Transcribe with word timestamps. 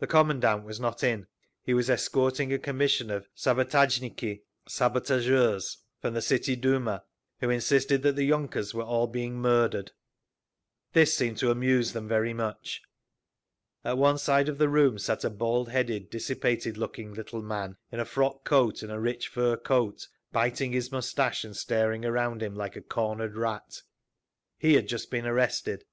The 0.00 0.08
commandant 0.08 0.64
was 0.64 0.80
not 0.80 1.04
in; 1.04 1.28
he 1.62 1.74
was 1.74 1.88
escorting 1.88 2.52
a 2.52 2.58
commission 2.58 3.08
of 3.08 3.28
"sabotazhniki" 3.36 4.40
(sabotageurs) 4.68 5.76
from 6.02 6.14
the 6.14 6.20
City 6.20 6.56
Duma, 6.56 7.04
who 7.38 7.50
insisted 7.50 8.02
that 8.02 8.16
the 8.16 8.24
yunkers 8.28 8.74
were 8.74 8.82
all 8.82 9.06
being 9.06 9.36
murdered. 9.36 9.92
This 10.92 11.14
seemed 11.14 11.38
to 11.38 11.52
amuse 11.52 11.92
them 11.92 12.08
very 12.08 12.34
much. 12.34 12.82
At 13.84 13.96
one 13.96 14.18
side 14.18 14.48
of 14.48 14.58
the 14.58 14.68
room 14.68 14.98
sat 14.98 15.22
a 15.22 15.30
bald 15.30 15.68
headed, 15.68 16.10
dissipated 16.10 16.76
looking 16.76 17.14
little 17.14 17.40
man 17.40 17.76
in 17.92 18.00
a 18.00 18.04
frock 18.04 18.42
coat 18.44 18.82
and 18.82 18.90
a 18.90 18.98
rich 18.98 19.28
fur 19.28 19.56
coat, 19.56 20.08
biting 20.32 20.72
his 20.72 20.90
moustache 20.90 21.44
and 21.44 21.56
staring 21.56 22.04
around 22.04 22.42
him 22.42 22.56
like 22.56 22.74
a 22.74 22.82
cornered 22.82 23.36
rat. 23.36 23.82
He 24.58 24.74
had 24.74 24.88
just 24.88 25.12
been 25.12 25.26
arrested. 25.26 25.84